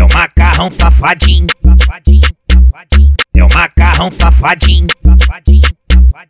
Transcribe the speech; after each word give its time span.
É 0.00 0.02
o 0.02 0.08
macarrão 0.14 0.70
safadinho, 0.70 1.46
safadinho, 1.60 2.28
safadinho. 2.50 3.12
É 3.34 3.44
o 3.44 3.48
macarrão 3.54 4.10
safadinho, 4.10 4.88
safadinho. 4.98 5.68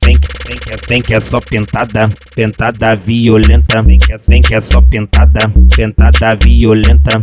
Vem 0.05 0.19
que, 0.19 0.29
vem 0.45 0.59
que, 0.59 0.73
é, 0.73 0.77
vem 0.89 1.01
que 1.01 1.15
é 1.15 1.21
só 1.21 1.41
pentada, 1.41 2.09
pentada 2.35 2.97
violenta. 2.97 3.81
Vem 3.81 4.01
que, 4.01 4.13
é, 4.13 4.17
vem 4.29 4.43
que 4.43 4.57
é 4.57 4.61
só 4.61 4.81
pentada, 4.81 5.49
pentada 5.77 6.35
violenta. 6.35 7.23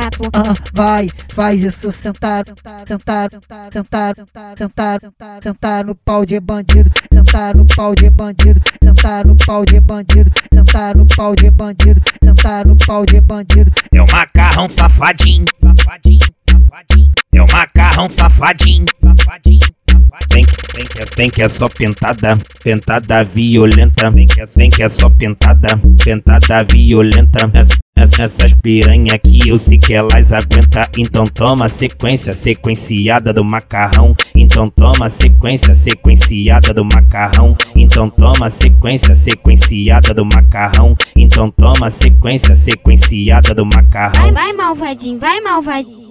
Ah, 0.33 0.53
vai, 0.73 1.09
faz 1.33 1.61
isso 1.61 1.91
sentar, 1.91 2.43
sentar, 2.45 2.87
sentar, 2.87 3.29
sentar, 4.57 5.39
sentar 5.43 5.85
no 5.85 5.93
pau 5.93 6.25
de 6.25 6.39
bandido, 6.39 6.89
sentar 7.13 7.55
no 7.55 7.65
pau 7.67 7.93
de 7.93 8.09
bandido, 8.09 8.59
sentar 8.83 9.25
no 9.25 9.35
pau 9.37 9.63
de 9.63 9.79
bandido, 9.79 10.31
sentar 10.51 10.95
no 10.95 11.05
pau 11.07 11.35
de 11.35 11.51
bandido, 11.51 12.01
sentar 12.23 12.65
no 12.65 12.75
pau 12.77 13.05
de 13.05 13.21
bandido. 13.21 13.71
É 13.93 14.01
o 14.01 14.05
macarrão 14.11 14.67
safadinho, 14.67 15.45
safadinho, 15.59 16.19
safadinho. 16.49 17.11
É 17.33 17.41
o 17.41 17.45
macarrão 17.51 18.09
safadinho, 18.09 18.85
safadinho. 18.99 19.80
Vem 20.33 20.43
que, 20.43 20.55
vem 20.75 20.85
que, 20.85 21.01
é, 21.01 21.05
vem 21.15 21.29
que 21.29 21.41
é 21.41 21.47
só 21.47 21.69
pentada, 21.69 22.37
pentada 22.61 23.23
violenta. 23.23 24.11
Vem 24.11 24.27
que, 24.27 24.41
é, 24.41 24.45
vem 24.45 24.69
que 24.69 24.83
é 24.83 24.89
só 24.89 25.09
pentada, 25.09 25.69
pentada 26.03 26.65
violenta. 26.69 27.49
Essa, 27.53 28.23
essas 28.23 28.53
piranha 28.55 29.15
aqui 29.15 29.47
eu 29.47 29.57
sei 29.57 29.77
que 29.77 29.93
elas 29.93 30.33
aguenta. 30.33 30.89
Então 30.97 31.23
toma 31.23 31.69
sequência, 31.69 32.33
sequenciada 32.33 33.31
do 33.31 33.45
macarrão. 33.45 34.13
Então 34.35 34.69
toma 34.69 35.07
sequência, 35.07 35.73
sequenciada 35.73 36.73
do 36.73 36.83
macarrão. 36.83 37.55
Então 37.73 38.09
toma 38.09 38.49
sequência, 38.49 39.15
sequenciada 39.15 40.13
do 40.13 40.25
macarrão. 40.25 40.93
Então 41.15 41.49
toma 41.51 41.89
sequência, 41.89 42.53
sequenciada 42.53 43.55
do 43.55 43.65
macarrão. 43.65 44.23
Vai, 44.23 44.31
vai 44.33 44.53
malvadinho, 44.53 45.17
vai 45.17 45.39
malvadinho. 45.39 46.10